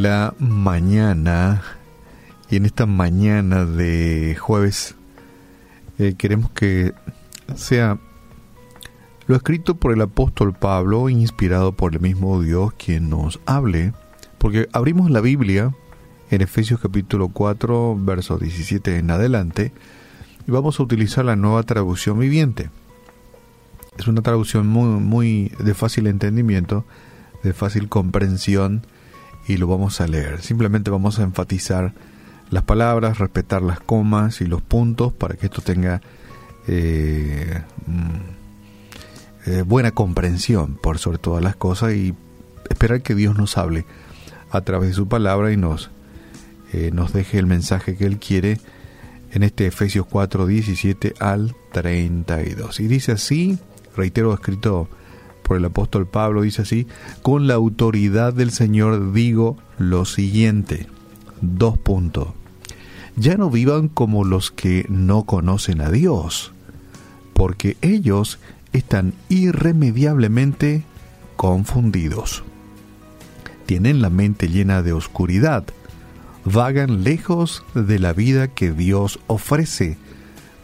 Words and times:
la 0.00 0.32
mañana 0.38 1.62
y 2.48 2.56
en 2.56 2.64
esta 2.64 2.86
mañana 2.86 3.66
de 3.66 4.34
jueves 4.40 4.94
eh, 5.98 6.14
queremos 6.16 6.50
que 6.52 6.94
sea 7.54 7.98
lo 9.26 9.36
escrito 9.36 9.74
por 9.74 9.92
el 9.92 10.00
apóstol 10.00 10.54
Pablo, 10.54 11.10
inspirado 11.10 11.72
por 11.72 11.92
el 11.92 12.00
mismo 12.00 12.40
Dios 12.40 12.72
quien 12.82 13.10
nos 13.10 13.40
hable, 13.44 13.92
porque 14.38 14.68
abrimos 14.72 15.10
la 15.10 15.20
Biblia 15.20 15.74
en 16.30 16.40
Efesios 16.40 16.80
capítulo 16.80 17.28
4, 17.28 17.98
verso 18.00 18.38
17 18.38 18.96
en 18.96 19.10
adelante, 19.10 19.70
y 20.48 20.50
vamos 20.50 20.80
a 20.80 20.82
utilizar 20.82 21.26
la 21.26 21.36
nueva 21.36 21.62
traducción 21.64 22.18
viviente. 22.18 22.70
Es 23.98 24.08
una 24.08 24.22
traducción 24.22 24.66
muy, 24.66 24.98
muy 24.98 25.52
de 25.58 25.74
fácil 25.74 26.06
entendimiento, 26.06 26.86
de 27.42 27.52
fácil 27.52 27.90
comprensión, 27.90 28.82
y 29.50 29.56
lo 29.56 29.66
vamos 29.66 30.00
a 30.00 30.06
leer. 30.06 30.40
Simplemente 30.42 30.90
vamos 30.90 31.18
a 31.18 31.24
enfatizar 31.24 31.92
las 32.50 32.62
palabras, 32.62 33.18
respetar 33.18 33.62
las 33.62 33.80
comas 33.80 34.40
y 34.40 34.46
los 34.46 34.62
puntos 34.62 35.12
para 35.12 35.34
que 35.34 35.46
esto 35.46 35.60
tenga 35.60 36.00
eh, 36.68 37.62
mm, 37.86 39.50
eh, 39.50 39.62
buena 39.62 39.90
comprensión 39.90 40.76
por 40.76 40.98
sobre 40.98 41.18
todas 41.18 41.42
las 41.42 41.56
cosas 41.56 41.94
y 41.94 42.14
esperar 42.68 43.02
que 43.02 43.16
Dios 43.16 43.36
nos 43.36 43.58
hable 43.58 43.86
a 44.52 44.60
través 44.60 44.90
de 44.90 44.94
su 44.94 45.08
palabra 45.08 45.52
y 45.52 45.56
nos, 45.56 45.90
eh, 46.72 46.90
nos 46.92 47.12
deje 47.12 47.38
el 47.38 47.46
mensaje 47.46 47.96
que 47.96 48.06
Él 48.06 48.18
quiere 48.18 48.60
en 49.32 49.42
este 49.42 49.66
Efesios 49.66 50.06
4, 50.06 50.46
17 50.46 51.14
al 51.18 51.56
32. 51.72 52.78
Y 52.78 52.86
dice 52.86 53.12
así, 53.12 53.58
reitero, 53.96 54.32
escrito 54.32 54.88
por 55.50 55.56
el 55.56 55.64
apóstol 55.64 56.06
Pablo, 56.06 56.42
dice 56.42 56.62
así, 56.62 56.86
con 57.22 57.48
la 57.48 57.54
autoridad 57.54 58.32
del 58.32 58.52
Señor 58.52 59.12
digo 59.12 59.56
lo 59.78 60.04
siguiente, 60.04 60.86
dos 61.40 61.76
puntos. 61.76 62.28
Ya 63.16 63.34
no 63.34 63.50
vivan 63.50 63.88
como 63.88 64.24
los 64.24 64.52
que 64.52 64.86
no 64.88 65.24
conocen 65.24 65.80
a 65.80 65.90
Dios, 65.90 66.52
porque 67.32 67.76
ellos 67.82 68.38
están 68.72 69.12
irremediablemente 69.28 70.84
confundidos. 71.34 72.44
Tienen 73.66 74.02
la 74.02 74.08
mente 74.08 74.48
llena 74.48 74.82
de 74.82 74.92
oscuridad, 74.92 75.64
vagan 76.44 77.02
lejos 77.02 77.64
de 77.74 77.98
la 77.98 78.12
vida 78.12 78.46
que 78.46 78.70
Dios 78.70 79.18
ofrece, 79.26 79.98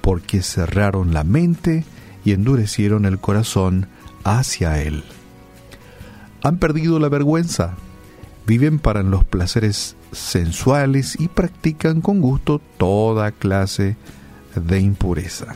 porque 0.01 0.43
cerraron 0.43 1.13
la 1.13 1.25
mente 1.25 1.85
y 2.25 2.31
endurecieron 2.31 3.05
el 3.05 3.19
corazón 3.19 3.89
hacia 4.27 4.83
Él. 4.83 5.05
Han 6.43 6.59
perdido 6.59 6.99
la 6.99 7.09
vergüenza, 7.09 7.75
viven 8.47 8.79
para 8.79 9.03
los 9.03 9.25
placeres 9.25 9.97
sensuales 10.13 11.17
y 11.19 11.29
practican 11.29 12.01
con 12.01 12.21
gusto 12.21 12.61
toda 12.77 13.31
clase 13.31 13.97
de 14.55 14.81
impureza. 14.81 15.55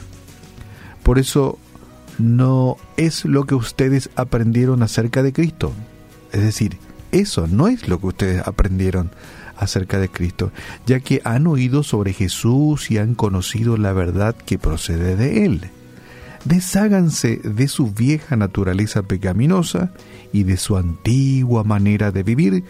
Por 1.03 1.19
eso 1.19 1.59
no 2.19 2.77
es 2.97 3.25
lo 3.25 3.45
que 3.45 3.55
ustedes 3.55 4.11
aprendieron 4.15 4.83
acerca 4.83 5.23
de 5.23 5.33
Cristo. 5.33 5.73
Es 6.33 6.43
decir, 6.43 6.79
eso 7.11 7.47
no 7.49 7.67
es 7.67 7.89
lo 7.89 7.99
que 7.99 8.07
ustedes 8.07 8.47
aprendieron 8.47 9.11
acerca 9.57 9.99
de 9.99 10.09
Cristo, 10.09 10.53
ya 10.87 11.01
que 11.01 11.21
han 11.25 11.47
oído 11.47 11.83
sobre 11.83 12.12
Jesús 12.12 12.91
y 12.91 12.99
han 12.99 13.15
conocido 13.15 13.77
la 13.77 13.93
verdad 13.93 14.34
que 14.34 14.59
procede 14.59 15.17
de 15.17 15.45
Él. 15.45 15.71
Desháganse 16.45 17.37
de 17.37 17.69
su 17.69 17.93
vieja 17.93 18.37
naturaleza 18.37 19.03
pecaminosa 19.03 19.93
y 20.33 20.45
de 20.45 20.57
su 20.57 20.77
antigua 20.77 21.65
manera 21.65 22.13
de 22.13 22.23
vivir, 22.23 22.65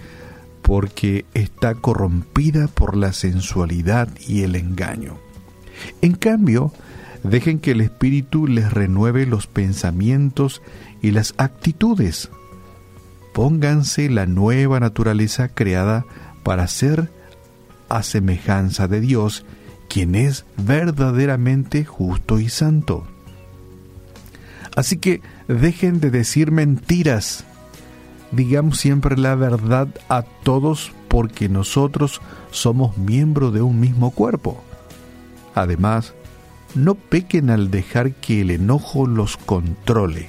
porque 0.62 1.24
está 1.34 1.74
corrompida 1.74 2.68
por 2.68 2.96
la 2.96 3.12
sensualidad 3.12 4.08
y 4.26 4.42
el 4.42 4.56
engaño. 4.56 5.18
En 6.02 6.14
cambio, 6.14 6.72
dejen 7.22 7.60
que 7.60 7.72
el 7.72 7.80
Espíritu 7.80 8.46
les 8.46 8.72
renueve 8.72 9.24
los 9.26 9.46
pensamientos 9.46 10.62
y 11.00 11.12
las 11.12 11.34
actitudes. 11.38 12.30
Pónganse 13.32 14.10
la 14.10 14.26
nueva 14.26 14.80
naturaleza 14.80 15.48
creada 15.48 16.04
para 16.42 16.66
ser 16.66 17.10
a 17.88 18.02
semejanza 18.02 18.88
de 18.88 19.00
Dios, 19.00 19.44
quien 19.88 20.14
es 20.14 20.44
verdaderamente 20.56 21.84
justo 21.84 22.40
y 22.40 22.48
santo. 22.48 23.06
Así 24.76 24.98
que 24.98 25.20
dejen 25.48 26.00
de 26.00 26.10
decir 26.10 26.50
mentiras. 26.50 27.44
Digamos 28.32 28.78
siempre 28.78 29.16
la 29.16 29.34
verdad 29.34 29.88
a 30.08 30.22
todos 30.22 30.92
porque 31.08 31.48
nosotros 31.48 32.20
somos 32.50 32.96
miembros 32.96 33.52
de 33.52 33.62
un 33.62 33.80
mismo 33.80 34.12
cuerpo. 34.12 34.62
Además, 35.54 36.14
no 36.74 36.94
pequen 36.94 37.50
al 37.50 37.70
dejar 37.70 38.12
que 38.12 38.42
el 38.42 38.50
enojo 38.50 39.06
los 39.06 39.36
controle. 39.36 40.28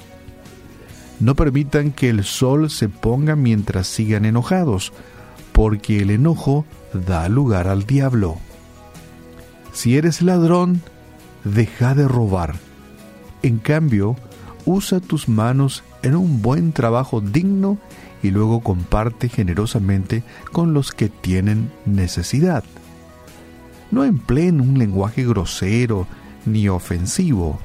No 1.20 1.36
permitan 1.36 1.92
que 1.92 2.08
el 2.08 2.24
sol 2.24 2.68
se 2.68 2.88
ponga 2.88 3.36
mientras 3.36 3.86
sigan 3.86 4.24
enojados, 4.24 4.92
porque 5.52 6.00
el 6.00 6.10
enojo 6.10 6.66
da 6.92 7.28
lugar 7.28 7.68
al 7.68 7.86
diablo. 7.86 8.38
Si 9.72 9.96
eres 9.96 10.20
ladrón, 10.20 10.82
deja 11.44 11.94
de 11.94 12.08
robar. 12.08 12.56
En 13.42 13.58
cambio, 13.58 14.16
usa 14.64 15.00
tus 15.00 15.28
manos 15.28 15.82
en 16.02 16.16
un 16.16 16.42
buen 16.42 16.72
trabajo 16.72 17.20
digno 17.20 17.78
y 18.22 18.30
luego 18.30 18.60
comparte 18.60 19.28
generosamente 19.28 20.22
con 20.52 20.74
los 20.74 20.92
que 20.92 21.08
tienen 21.08 21.70
necesidad. 21.86 22.64
No 23.90 24.04
empleen 24.04 24.60
un 24.60 24.78
lenguaje 24.78 25.24
grosero 25.24 26.06
ni 26.46 26.68
ofensivo. 26.68 27.58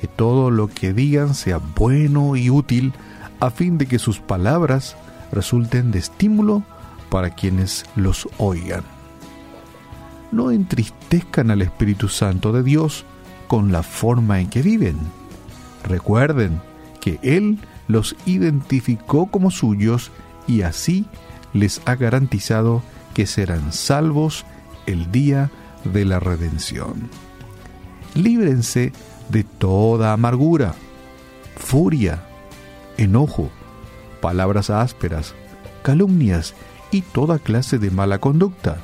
Que 0.00 0.08
todo 0.08 0.50
lo 0.50 0.68
que 0.68 0.92
digan 0.92 1.34
sea 1.34 1.58
bueno 1.58 2.36
y 2.36 2.50
útil 2.50 2.92
a 3.40 3.50
fin 3.50 3.78
de 3.78 3.86
que 3.86 3.98
sus 3.98 4.20
palabras 4.20 4.96
resulten 5.32 5.90
de 5.90 5.98
estímulo 5.98 6.62
para 7.10 7.30
quienes 7.30 7.84
los 7.94 8.28
oigan. 8.38 8.82
No 10.32 10.50
entristezcan 10.50 11.50
al 11.50 11.62
Espíritu 11.62 12.08
Santo 12.08 12.52
de 12.52 12.62
Dios 12.62 13.04
con 13.46 13.70
la 13.70 13.82
forma 13.82 14.40
en 14.40 14.48
que 14.48 14.62
viven 14.62 14.96
Recuerden 15.84 16.60
que 17.00 17.18
Él 17.22 17.58
los 17.86 18.16
identificó 18.26 19.26
como 19.26 19.50
suyos 19.50 20.10
y 20.46 20.62
así 20.62 21.06
les 21.52 21.80
ha 21.84 21.94
garantizado 21.94 22.82
que 23.14 23.26
serán 23.26 23.72
salvos 23.72 24.44
el 24.86 25.12
día 25.12 25.50
de 25.84 26.04
la 26.04 26.18
redención. 26.18 27.08
Líbrense 28.14 28.92
de 29.28 29.44
toda 29.44 30.12
amargura, 30.12 30.74
furia, 31.56 32.24
enojo, 32.96 33.50
palabras 34.20 34.70
ásperas, 34.70 35.34
calumnias 35.82 36.54
y 36.90 37.02
toda 37.02 37.38
clase 37.38 37.78
de 37.78 37.90
mala 37.90 38.18
conducta. 38.18 38.78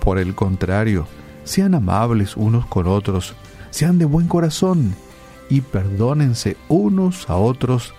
Por 0.00 0.18
el 0.18 0.34
contrario, 0.34 1.06
sean 1.44 1.74
amables 1.74 2.36
unos 2.36 2.66
con 2.66 2.86
otros, 2.86 3.34
sean 3.70 3.98
de 3.98 4.04
buen 4.04 4.28
corazón, 4.28 4.94
y 5.48 5.60
perdónense 5.60 6.56
unos 6.68 7.28
a 7.28 7.36
otros 7.36 7.94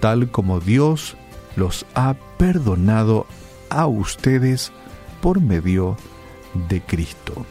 tal 0.00 0.30
como 0.30 0.60
Dios 0.60 1.16
los 1.56 1.86
ha 1.94 2.14
perdonado 2.38 3.26
a 3.70 3.86
ustedes 3.86 4.72
por 5.20 5.40
medio 5.40 5.96
de 6.68 6.80
Cristo. 6.80 7.46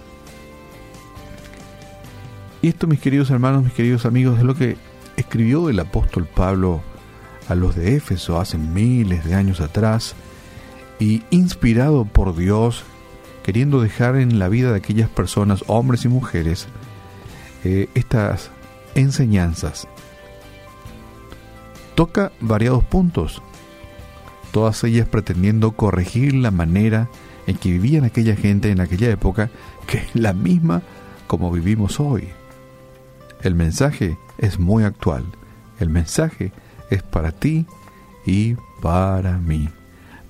Y 2.61 2.67
esto, 2.67 2.87
mis 2.87 2.99
queridos 2.99 3.29
hermanos, 3.31 3.63
mis 3.63 3.73
queridos 3.73 4.05
amigos, 4.05 4.37
es 4.37 4.43
lo 4.43 4.55
que 4.55 4.77
escribió 5.17 5.69
el 5.69 5.79
apóstol 5.79 6.27
Pablo 6.27 6.81
a 7.47 7.55
los 7.55 7.75
de 7.75 7.95
Éfeso 7.95 8.39
hace 8.39 8.57
miles 8.57 9.25
de 9.25 9.33
años 9.33 9.61
atrás 9.61 10.15
y 10.99 11.23
inspirado 11.31 12.05
por 12.05 12.35
Dios, 12.35 12.83
queriendo 13.43 13.81
dejar 13.81 14.15
en 14.17 14.37
la 14.37 14.49
vida 14.49 14.71
de 14.71 14.77
aquellas 14.77 15.09
personas, 15.09 15.63
hombres 15.67 16.05
y 16.05 16.09
mujeres, 16.09 16.67
eh, 17.63 17.89
estas 17.95 18.51
enseñanzas. 18.95 19.87
Toca 21.95 22.31
variados 22.39 22.83
puntos, 22.83 23.41
todas 24.51 24.83
ellas 24.83 25.07
pretendiendo 25.07 25.71
corregir 25.71 26.33
la 26.33 26.51
manera 26.51 27.09
en 27.47 27.57
que 27.57 27.69
vivían 27.69 28.03
aquella 28.03 28.35
gente 28.35 28.71
en 28.71 28.79
aquella 28.79 29.09
época, 29.09 29.49
que 29.87 29.97
es 29.97 30.15
la 30.15 30.33
misma 30.33 30.81
como 31.27 31.51
vivimos 31.51 31.99
hoy. 31.99 32.29
El 33.41 33.55
mensaje 33.55 34.17
es 34.37 34.59
muy 34.59 34.83
actual, 34.83 35.25
el 35.79 35.89
mensaje 35.89 36.51
es 36.89 37.03
para 37.03 37.31
ti 37.31 37.65
y 38.25 38.55
para 38.81 39.37
mí. 39.37 39.69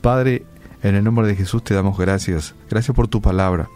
Padre, 0.01 0.45
en 0.83 0.95
el 0.95 1.03
nombre 1.03 1.27
de 1.27 1.35
Jesús 1.35 1.63
te 1.63 1.73
damos 1.73 1.97
gracias, 1.97 2.55
gracias 2.69 2.95
por 2.95 3.07
tu 3.07 3.21
palabra, 3.21 3.69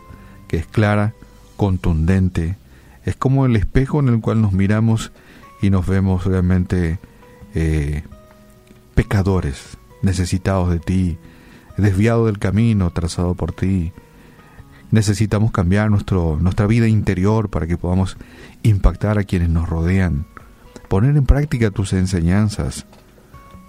que 0.47 0.57
es 0.57 0.65
clara, 0.65 1.13
contundente, 1.57 2.57
es 3.05 3.15
como 3.15 3.45
el 3.45 3.55
espejo 3.55 3.99
en 3.99 4.09
el 4.09 4.19
cual 4.19 4.41
nos 4.41 4.51
miramos 4.51 5.11
y 5.61 5.69
nos 5.69 5.85
vemos 5.85 6.25
realmente 6.25 6.99
eh, 7.53 8.03
pecadores, 8.95 9.77
necesitados 10.01 10.71
de 10.71 10.79
ti, 10.79 11.17
desviado 11.77 12.25
del 12.25 12.39
camino 12.39 12.89
trazado 12.91 13.35
por 13.35 13.51
ti. 13.51 13.93
Necesitamos 14.91 15.51
cambiar 15.51 15.91
nuestro, 15.91 16.37
nuestra 16.41 16.65
vida 16.65 16.87
interior 16.87 17.49
para 17.49 17.67
que 17.67 17.77
podamos 17.77 18.17
impactar 18.63 19.19
a 19.19 19.23
quienes 19.23 19.49
nos 19.49 19.69
rodean, 19.69 20.25
poner 20.87 21.15
en 21.15 21.25
práctica 21.25 21.69
tus 21.69 21.93
enseñanzas, 21.93 22.87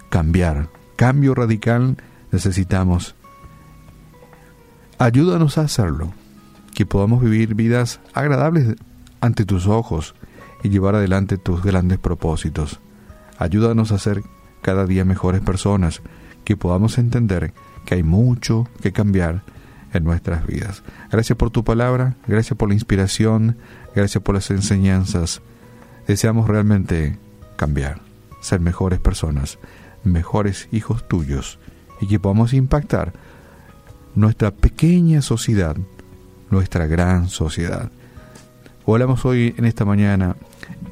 cambiar, 0.09 0.69
cambio 0.95 1.35
radical 1.35 1.97
necesitamos. 2.31 3.15
Ayúdanos 4.97 5.59
a 5.59 5.61
hacerlo, 5.61 6.11
que 6.73 6.87
podamos 6.87 7.21
vivir 7.21 7.53
vidas 7.53 7.99
agradables 8.13 8.75
ante 9.21 9.45
tus 9.45 9.67
ojos 9.67 10.15
y 10.63 10.69
llevar 10.69 10.95
adelante 10.95 11.37
tus 11.37 11.63
grandes 11.63 11.99
propósitos. 11.99 12.79
Ayúdanos 13.37 13.91
a 13.91 13.99
ser 13.99 14.23
cada 14.61 14.85
día 14.85 15.05
mejores 15.05 15.41
personas, 15.41 16.01
que 16.43 16.57
podamos 16.57 16.97
entender 16.97 17.53
que 17.85 17.95
hay 17.95 18.03
mucho 18.03 18.67
que 18.81 18.91
cambiar 18.91 19.43
en 19.93 20.03
nuestras 20.03 20.45
vidas. 20.45 20.83
Gracias 21.11 21.37
por 21.37 21.51
tu 21.51 21.63
palabra, 21.63 22.15
gracias 22.27 22.57
por 22.57 22.69
la 22.69 22.73
inspiración, 22.73 23.57
gracias 23.95 24.23
por 24.23 24.35
las 24.35 24.49
enseñanzas. 24.51 25.41
Deseamos 26.07 26.47
realmente 26.47 27.17
cambiar, 27.55 28.01
ser 28.41 28.59
mejores 28.59 28.99
personas, 28.99 29.59
mejores 30.03 30.67
hijos 30.71 31.07
tuyos 31.07 31.59
y 31.99 32.07
que 32.07 32.19
podamos 32.19 32.53
impactar 32.53 33.13
nuestra 34.15 34.51
pequeña 34.51 35.21
sociedad, 35.21 35.77
nuestra 36.49 36.87
gran 36.87 37.29
sociedad. 37.29 37.91
Oramos 38.89 39.25
hoy 39.25 39.53
en 39.57 39.65
esta 39.65 39.83
mañana 39.83 40.37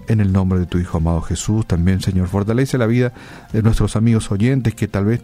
en 0.09 0.19
el 0.19 0.33
nombre 0.33 0.59
de 0.59 0.65
tu 0.65 0.79
Hijo 0.79 0.97
amado 0.97 1.21
Jesús. 1.21 1.65
También, 1.65 2.01
Señor, 2.01 2.27
fortalece 2.27 2.77
la 2.77 2.87
vida 2.87 3.13
de 3.53 3.63
nuestros 3.63 3.95
amigos 3.95 4.29
oyentes 4.33 4.75
que 4.75 4.89
tal 4.89 5.05
vez 5.05 5.21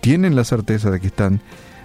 tienen 0.00 0.34
la 0.34 0.42
certeza 0.42 0.90
de 0.90 0.98
que 0.98 1.06
están 1.06 1.40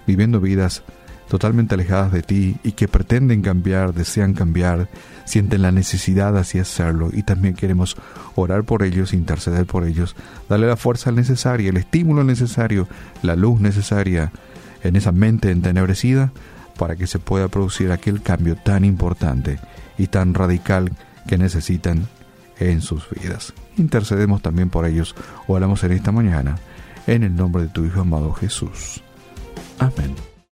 viviendo 0.08 0.40
vidas 0.40 0.82
totalmente 1.28 1.76
alejadas 1.76 2.10
de 2.10 2.22
ti 2.22 2.56
y 2.64 2.72
que 2.72 2.88
pretenden 2.88 3.42
cambiar, 3.42 3.94
desean 3.94 4.34
cambiar, 4.34 4.88
sienten 5.24 5.62
la 5.62 5.70
necesidad 5.70 6.36
así 6.36 6.58
hacerlo 6.58 7.10
y 7.12 7.22
también 7.22 7.54
queremos 7.54 7.96
orar 8.34 8.64
por 8.64 8.82
ellos, 8.82 9.14
interceder 9.14 9.66
por 9.66 9.84
ellos, 9.84 10.16
darle 10.48 10.66
la 10.66 10.76
fuerza 10.76 11.12
necesaria, 11.12 11.70
el 11.70 11.76
estímulo 11.76 12.24
necesario, 12.24 12.88
la 13.22 13.36
luz 13.36 13.60
necesaria 13.60 14.32
en 14.82 14.96
esa 14.96 15.12
mente 15.12 15.52
entenebrecida 15.52 16.32
para 16.78 16.96
que 16.96 17.06
se 17.06 17.18
pueda 17.18 17.48
producir 17.48 17.92
aquel 17.92 18.22
cambio 18.22 18.56
tan 18.56 18.84
importante 18.84 19.58
y 19.98 20.08
tan 20.08 20.34
radical 20.34 20.92
que 21.26 21.38
necesitan 21.38 22.08
en 22.58 22.80
sus 22.80 23.08
vidas. 23.10 23.52
Intercedemos 23.76 24.42
también 24.42 24.70
por 24.70 24.86
ellos 24.86 25.14
o 25.46 25.54
hablamos 25.54 25.82
en 25.84 25.92
esta 25.92 26.12
mañana 26.12 26.56
en 27.06 27.22
el 27.22 27.34
nombre 27.34 27.64
de 27.64 27.68
tu 27.68 27.84
Hijo 27.84 28.00
amado 28.00 28.32
Jesús. 28.32 29.02
Amén. 29.78 30.33